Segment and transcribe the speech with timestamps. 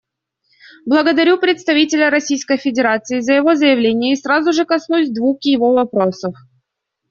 [0.87, 6.33] Благодарю представителя Российской Федерации за его заявление и сразу же коснусь двух его вопросов.